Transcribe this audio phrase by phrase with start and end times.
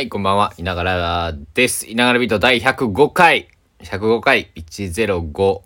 [0.00, 0.54] はい、こんばんは。
[0.56, 1.86] いながらです。
[1.86, 3.48] いながらビート第105回。
[3.80, 5.60] 105回、105。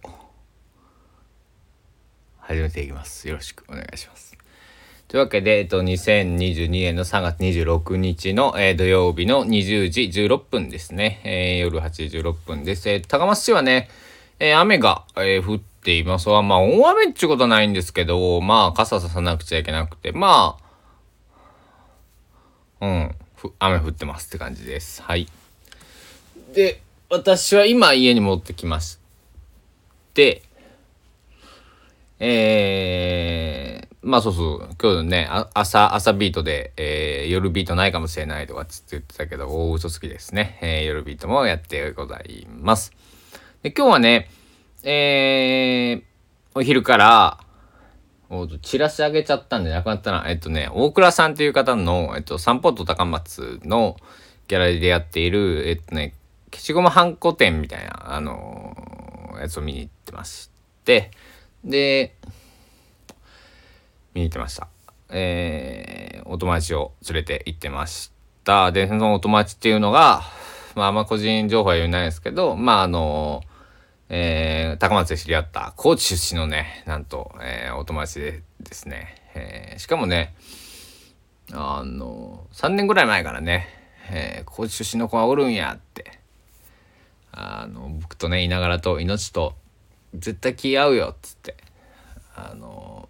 [2.40, 3.28] 始めていきます。
[3.28, 4.36] よろしくお願いします。
[5.06, 11.20] というわけで、えっと、2022年の3月26日の、えー土曜日の20時16分ですね。
[11.22, 12.90] えー夜8時16分です。
[12.90, 13.88] えー高松市はね、
[14.40, 16.28] えー雨が、えー降っています。
[16.28, 20.58] まあ、大雨っていうことはないんですけど、まあ、傘ささなくちゃいけなくて、ま
[22.80, 23.16] あ、うん、
[23.58, 25.02] 雨降ってますって感じです。
[25.02, 25.28] はい。
[26.54, 26.80] で、
[27.10, 28.98] 私は今家に戻ってきまし
[30.14, 30.42] て、
[32.18, 40.58] えー、まあそうそう、今日ね、朝、朝ビートで、えー夜ビートないかもしれないとかつって言ってたけど、大嘘つきですね。
[40.62, 42.92] えー夜ビートもやってございます。
[43.62, 44.30] で、今日はね、
[44.82, 46.02] えー、
[46.54, 47.43] お昼から、
[48.62, 50.24] チラシ上げちゃったんでなくなったな。
[50.28, 53.96] えっとね、大倉さんという方の、えっと、散歩と高松の
[54.48, 56.14] ギャラリーでやっている、えっとね、
[56.52, 58.94] 消しゴムハンコ展みたいな、あのー
[59.40, 60.50] やつを見に行ってまし
[60.84, 61.10] て、
[61.64, 62.14] で、
[64.14, 64.68] 見に行ってました。
[65.10, 68.10] えー、お友達を連れて行ってまし
[68.44, 68.72] た。
[68.72, 70.22] で、そのお友達っていうのが、
[70.74, 73.42] まあ、あんま個人情報は言えないですけど、まあ、あの
[74.08, 80.34] えー高松で知り合った高知出身のね、なんと、えーお友達でですね、えーしかもね、
[81.52, 83.68] あの、3年ぐらい前からね、
[84.10, 86.18] えー高知出身の子がおるんやって、
[87.32, 89.54] あの、僕とね、いながらと命と
[90.14, 91.56] 絶対気合うよ、っつって、
[92.36, 93.08] あの、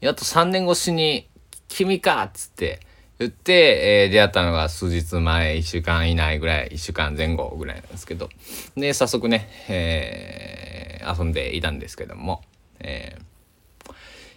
[0.00, 1.28] やっと3年越しに、
[1.68, 2.80] 君かっつって
[3.18, 8.28] 言って、えー出会ったのが数日前、1週間以内ぐらい、1週間前後ぐらいなんですけど、
[8.76, 12.42] で、早速ね、えー遊んでいたんですけども、
[12.80, 13.22] えー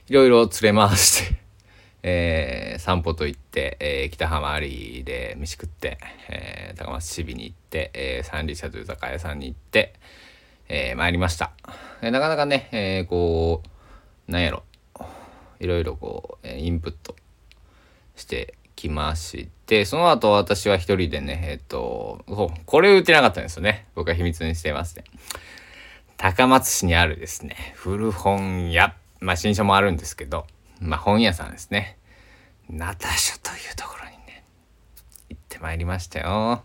[0.08, 1.36] いろいろ連れ回して、
[2.04, 9.94] えー散歩と行って、えー北浜りで飯食って、えー高松市美に行って、えー三里車という酒屋さんに行って、
[10.70, 11.52] えー参りました。
[12.02, 13.62] えーなかなかね、えーこ
[14.28, 14.64] う、なんやろ、
[15.60, 17.16] いろいろこう、えーインプット
[18.16, 22.24] してきまして、その後私は一人でね、えっ、と、
[22.66, 23.86] これ売ってなかったんですよね。
[23.94, 25.04] 僕は秘密にしてますね。
[26.18, 30.48] 高松市にあるですね、古本屋、まあ新書もあるんですけど、
[30.80, 31.98] まあ本屋さんですね。
[32.70, 34.44] ナタ書というところにね、
[35.30, 36.64] 行ってまいりましたよ。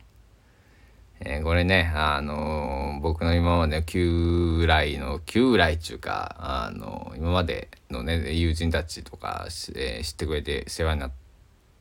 [1.20, 11.12] えーこれね、あのー僕の今までの旧来の、旧来っていうか、あのー今までのね、友人たちとか、えー知ってくれて世話になっ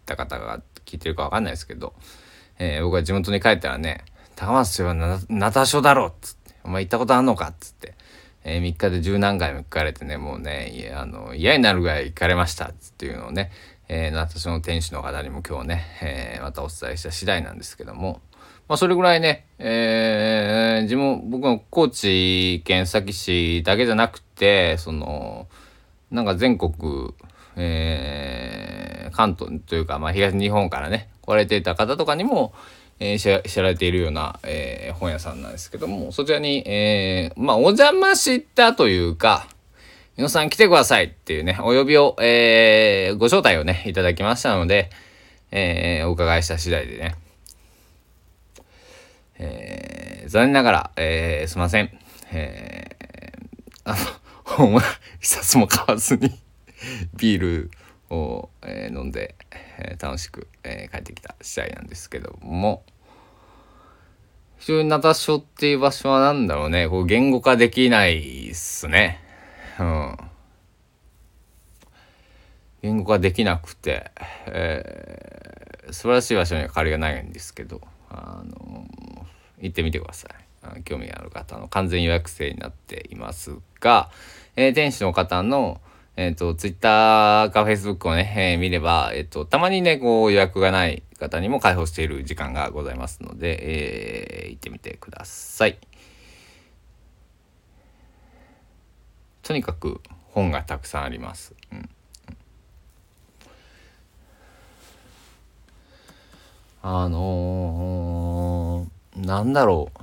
[0.06, 1.94] た方が聞いてるかわかんないですけど、
[2.60, 4.06] えー僕は地元に帰ったらね、
[4.36, 7.96] 高松市はなナタ書だろっつって、お前行ったことあんのかっつって、
[8.44, 13.52] えー3日で十何回も行かれてね、もうね、いやあの嫌になるぐらい行かれましたっていうのをね、
[13.88, 18.22] えー、ナタ書の店主の方にも今日ね、えーまたお伝えした次第なんですけども、
[18.68, 25.48] まあ、それぐらいね、えー、自分、僕の高知県須崎市だけじゃなくて、その、
[26.10, 27.14] なんか全国、
[27.56, 28.85] えー、
[29.16, 32.54] 関東というか、まあ、東日本からね、来られていた方とかにも、
[33.00, 39.48] えー知られているような、えー本屋さんなんですけども、そちらに、えーまあ、お邪魔したというか、
[40.18, 44.90] 皆さん来てくださいっていうね、お呼びを、えーご招待をね、いただきましたので、
[45.52, 47.16] えーお伺いした次第でね、
[49.40, 51.98] えー残念ながら、えーすいません。
[52.32, 53.06] えー
[53.86, 53.98] あの、
[54.44, 54.82] 本は
[55.22, 56.32] 一冊も買わずに、
[57.18, 57.72] ビール
[58.10, 62.84] を、えー飲んで、えー楽しく、えー帰ってきた次第なんですけども、
[64.58, 69.20] 非常にナタ書っていう場所はなんだろうね、こう言語化できないっすね。
[69.80, 70.18] うん。
[72.82, 74.12] 言語化できなくて、
[74.48, 77.80] えー素晴らしい場所には借りがないんですけど、
[78.10, 78.88] あの
[79.60, 80.32] 行ってみてください。
[80.64, 84.10] あ興味ある方の完全予約制になっていますが、
[84.56, 85.80] えー店主の方の、
[86.18, 95.78] えっ、と、ツイッターかフェイスブックをね、えー見れば、えっ、と、たまにね、こう予約がない方にも開放している時間がございますので、えー行ってみてください。
[99.44, 101.54] とにかく本がたくさんあります。
[101.72, 101.90] うん
[106.88, 110.00] あのー、なんだろう。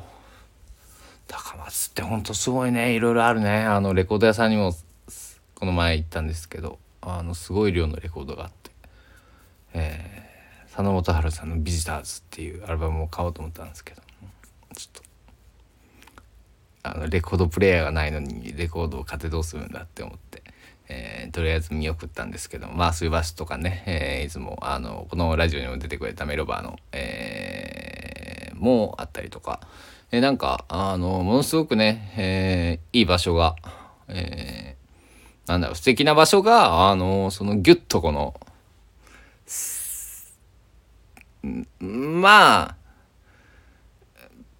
[1.28, 2.96] 高松ってほんとすごいね。
[2.96, 3.62] いろいろあるね。
[3.62, 4.74] あの、レコード屋さんにも、
[5.62, 8.72] この前行ったんですけど、あの、すごい量のレコードがあって、
[9.74, 14.02] えー、佐野元春さんの「ビジターズ」っていうアルバムを買おうと思ったんですけど、
[14.74, 15.02] ちょっと、
[16.82, 20.42] あの、レコードプレーヤーがないのに、レコードを買ってどうするんだって思って、
[20.88, 29.60] えーとりあえず見送ったんですけどまあそういう場所とかね、えーいつもあのこのラジオにも出てくれたメロバーの、えもあったりとか、
[30.10, 33.54] えー、なんかあのものすごくね、えー、いい場所が、
[34.08, 34.76] え、
[35.46, 38.34] なんだろ素敵な場所があのそのギュッとこの
[41.80, 42.76] まあ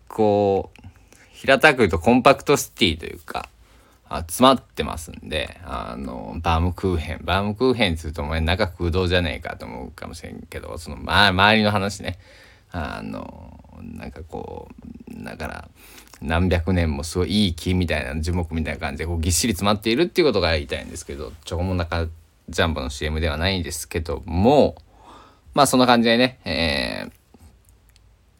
[0.08, 0.88] こう
[1.32, 3.48] 平たく言うとコンパクトシティというか
[4.20, 7.20] 詰まってますんであのバームクーヘン。
[7.22, 12.18] バームクーヘンっつうとお前中空洞じゃねえかと思うかもしれんけどその、ま、周りの話ね。
[12.74, 14.68] あのなんかこ
[15.10, 15.68] うだから
[16.22, 22.06] 何百年もすごいいい木みたいな樹木みたいな感じでこうぎっしり詰まっているっていうことが言いたいんですけどチョコモナカ
[22.48, 24.76] ジャンボの CM ではないんですけども
[25.54, 27.10] まあそんな感じでね、え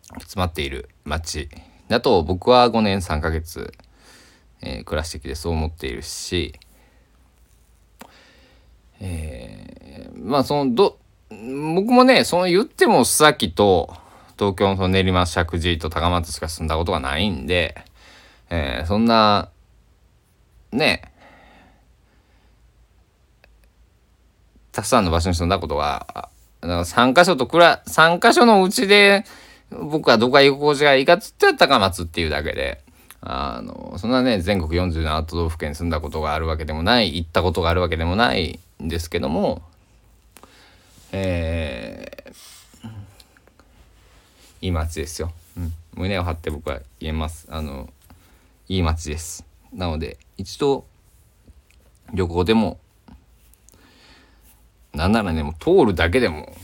[0.09, 1.49] ー、詰まっている街
[1.89, 3.73] だと僕は5年3ヶ月、
[4.61, 6.55] えー、暮らしてきてそう思っているし、
[9.01, 10.99] えー、まあそのど
[11.31, 13.95] 僕もねその言っても須崎と
[14.39, 17.77] 東京のその練馬石神井と高松しか住んだことがないんで、
[18.51, 19.51] えー、そんな
[20.73, 21.13] ね
[24.73, 26.31] たくさんの場所に住んだことが
[26.63, 29.25] 3箇所とくら3箇所のうちで
[29.81, 32.83] 僕はどこが居心地がいいかっつって高松っていうだけで、
[33.21, 39.63] あの、そんなね、全国47都道府県に住んだことがあるわけでもない、行ったことがあるわけでもないんですけども、
[41.13, 42.22] えー、
[44.63, 45.33] いい街ですよ。
[45.57, 45.73] うん。
[45.95, 47.47] 胸を張って僕は言えます。
[47.51, 47.93] あの、
[48.69, 49.45] いい街です。
[49.73, 50.87] なので、一度、
[52.15, 52.79] 旅行でも、
[54.95, 56.55] なんならね、もう通るだけでも、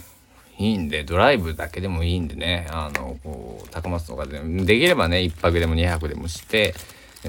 [0.59, 6.75] いいんでドライブだけでもいいんでねあのこう高松とかでできればね1泊でも2泊でもして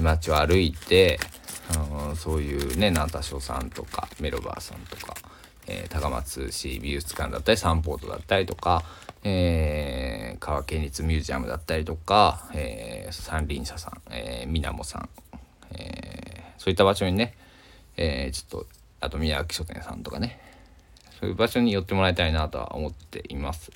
[0.02, 1.20] 街を歩いて
[1.72, 5.14] あそういうねナタショさんとかメロバーさんとか、
[5.68, 8.82] えー、高松市美術館だったりサンポートだったりとか、
[9.22, 15.08] えー、川県立ミュージアムだったりとか、えー、三輪車さん、えー、みなもさん、
[15.72, 17.34] えー、そういった場所にね、
[17.96, 18.66] えー、ちょっと
[19.00, 20.40] あと宮脇書店さんとかね
[21.20, 23.70] そういう場所に寄ってもらいたいなとは思っています。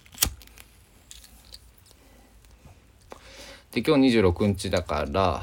[3.73, 5.43] で今日26日だから、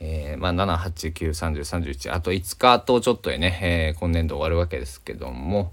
[0.00, 5.72] えー、まあ7893031あと5日とちょっとでね、えー、今年度終わるわけですけども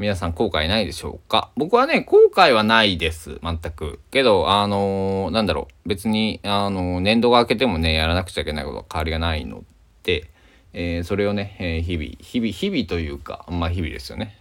[0.00, 1.50] 皆さん後悔ないでしょうか？
[1.56, 3.38] 僕はね後悔はないです。
[3.42, 4.00] 全く。
[4.10, 5.88] けどあのー、なんだろう。
[5.90, 9.62] 別にあのー、年度が明けてもねやらなくちゃいけないことは変わりがないの
[10.02, 10.30] で
[10.72, 14.38] えー、それをね、えー、日々日々日々というかまあ日々ですよね。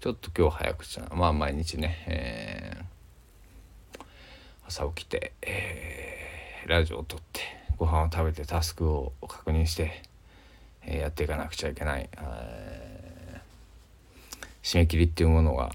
[0.00, 4.04] ちょっと今日早くしたまあ毎日ね、えー、
[4.66, 7.40] 朝起きて、えー、ラジオを撮って
[7.76, 10.02] ご飯を食べてタスクを確認して、
[10.84, 12.91] えー、やっていかなくちゃいけない、えー、
[14.62, 15.72] 締め切りっていうものが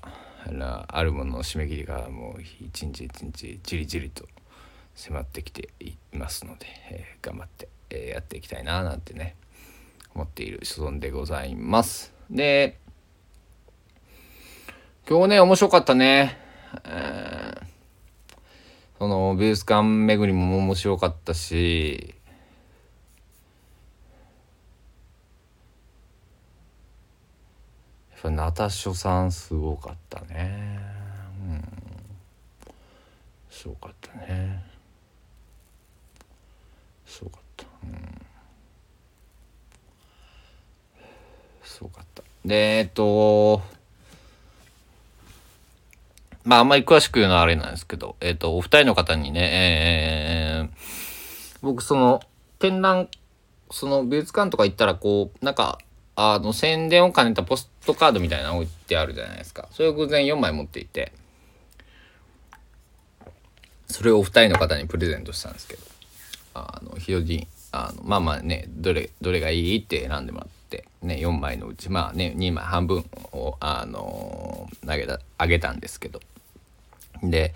[0.88, 4.25] あるものの締め切りがもう一日一日じりじりと
[4.95, 9.36] 迫ってきていますので、えー、頑張ってえー、やっていきたいななんてね
[10.13, 12.13] 思っている所存でございます。
[12.30, 12.78] で
[15.07, 16.38] 今日ね面白かったね。
[16.84, 17.66] えー、
[18.98, 22.16] その美術館巡りも面白かったし
[28.06, 30.79] やっぱナタショさんすごかったね。
[31.41, 31.63] うん。
[33.50, 34.63] すごかったね。
[37.05, 38.27] すごかったうん。
[41.67, 43.62] すごかったでえっと
[46.43, 49.41] まああんまり詳しく言うのはあれなんですけどえっとお二人の方にね
[50.63, 52.21] えー、僕その
[52.57, 53.09] 展覧
[53.69, 55.77] その美術館とか行ったらこうなんか
[56.19, 59.67] あの宣伝を兼ねたポストカードみたいなの置いてあるじゃないですか。
[59.71, 61.13] それを偶然4枚持っていて。
[63.88, 65.83] それをお二人の方にプレゼントしたんですけど。
[66.55, 76.19] あのひよじあのまあまあねどれどれがいいって選んでもらってね4枚のうちまあね2枚半分をあの投げたあげたんですけど。
[77.21, 77.53] で、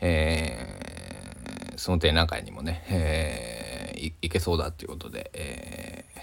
[0.00, 6.20] えー、その展覧会にもね、えー、いけそうだっていうことで、えー、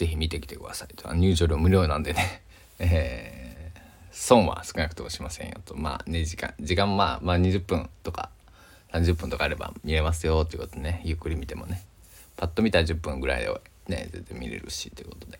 [0.00, 1.12] ぜひ見てきてくださいと。
[1.12, 2.40] 入場料無料なんでね、
[2.80, 3.80] えー、
[4.10, 5.76] 損は少なくともしませんよと。
[5.76, 8.30] まあね時間時間まあまあ20分とか
[8.94, 11.02] 30分とかあれば見れますよっていうことでね。
[11.04, 11.82] ゆっくり見てもね。
[12.38, 13.52] パッと見たら10分ぐらいで
[13.88, 15.38] ね全然見れるしということで。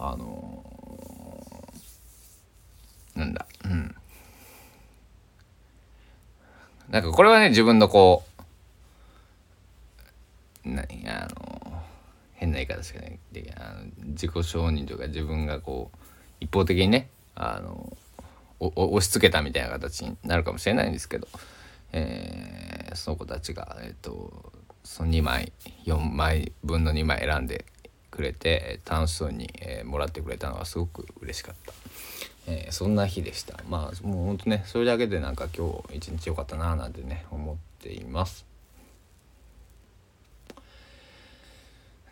[0.00, 3.46] あのー、なんだ。
[3.66, 3.94] うん。
[6.88, 8.24] なんかこれはね自分のこ
[10.66, 11.50] う何あの
[12.40, 13.18] 変な言い方ですけどね。
[13.32, 15.98] であの自己承認というか自分がこう
[16.40, 17.96] 一方的にねあの
[18.60, 21.26] 押し付けたみたいな形になるかもしれないんですけど、
[21.92, 24.52] えー、その子たちが、えーと、
[24.84, 25.52] その2枚
[25.86, 27.64] 4枚分の2枚選んで
[28.10, 31.72] くれて楽しそうに、えー、もらってくれたのはすごく嬉しかった、
[32.48, 33.58] えー、そんな日でした。
[33.68, 38.49] まあもうほんとねそれだけでなんか今日一日良かったななんてね思っています。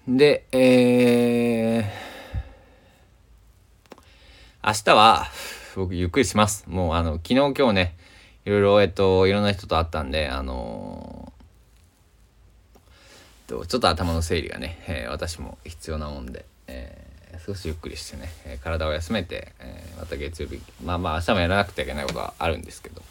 [0.08, 5.26] でえー、明日は
[5.76, 6.64] 僕ゆっくりします。
[6.66, 7.94] もうあの昨日今日ね
[8.46, 23.02] いろいろえっといろんな人と会ったんであのー、ちょっと頭の整理がね、えー、私も必要なもんで、えー、少しゆっくりしてね、え体を休めて、えまた月曜日まあまあ明日もやらなくてはいけないことはあるんですけど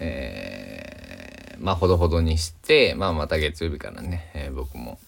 [0.00, 4.98] えまあほどほどにして、まあ、また月曜日からね、え僕も、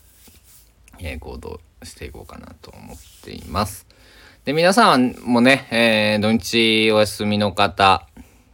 [1.04, 3.86] え行動していこうかなと思っています。
[4.44, 8.06] で、皆さんもね、えー、土日お休みの方、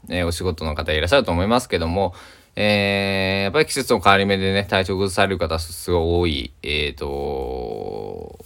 [0.09, 2.15] えー、お仕事の方いらっしゃると思いますけども、
[2.57, 8.39] えー、やっぱり季節の変わり目でね、体調崩される方すごい多い、えっ、ー、と、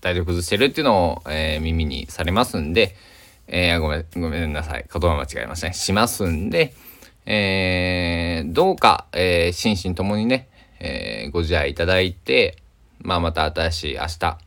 [0.00, 2.96] 体調崩してるっていうのを、えー、耳にされますんで、
[3.46, 4.84] えー、ごめん、ごめんなさい。
[4.92, 5.74] 言葉間違えましたね。
[5.74, 6.74] しますんで、
[7.24, 10.48] えー、どうか、えー、心身ともにね、
[10.80, 12.56] えー、ご自愛いただいて、
[13.00, 14.38] まあ、また新しい明日、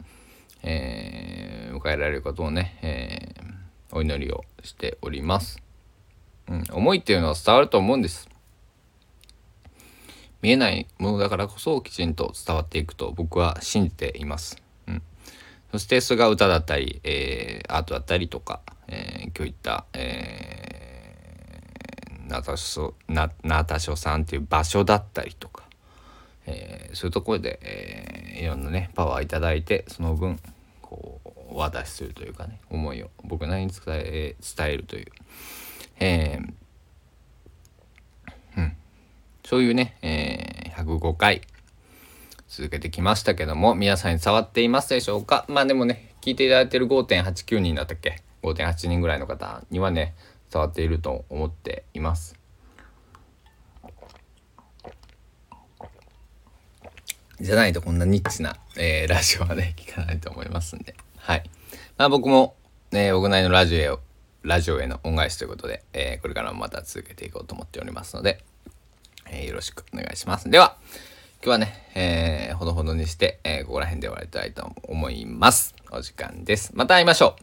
[0.64, 5.62] えー、迎えられることをね、えー、お祈りをしております。
[6.48, 8.30] うん、思いっていうのは伝わると思うんです。
[10.42, 14.62] 見えないものだからこそきちんと伝わっていくと僕は信じています。
[14.88, 15.02] うん、
[15.72, 25.64] そしてそれが歌だったり、えー、アートだったりとか、えー、今日言った、えー、ナタショナナタショさんっていう場所だったりとか、
[26.48, 30.40] えー、そういうところで、えー、いろんなねパワー頂いてその分
[30.82, 35.06] こうお渡しするというかね思いを僕なりに伝え伝えるという、
[36.00, 36.54] えー
[38.58, 38.76] うん、
[39.46, 41.42] そういうね、えー、105回
[42.48, 45.46] 続けてきましたけども皆さんに伝わっていますでしょうか？
[45.48, 50.14] まあでもね聞いていただいてる5.89人だったっけ？5.8人ぐらいの方にはね
[50.52, 52.41] 伝わっていると思っています。
[57.42, 60.96] じゃないとこんなニッチな、えー、ラジオはね、聞かないと思いますんで。
[61.18, 61.50] はい。
[61.98, 62.56] まあ僕も、
[62.92, 63.98] ね、僕なりのラジオへ、
[64.44, 68.44] ラジオへの恩返しということで、えー、これからもまた続けていこうと思っておりますので、
[69.32, 70.50] えー、よろしくお願いします。
[70.52, 70.78] では、
[71.44, 75.74] 今日はね、えー、ほどほどにして、えー、ここら辺で終わりたいと思います。
[75.90, 76.72] お時間です。
[76.76, 77.42] また会いましょう。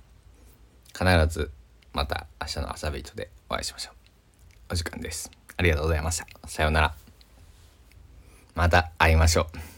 [0.96, 1.50] 必ず、
[1.92, 3.94] また明日の朝ビートでお会いしましょう。
[4.70, 5.30] お時間です。
[5.56, 6.26] ありがとうございました。
[6.46, 6.94] さようなら。
[8.54, 9.77] また会いましょう。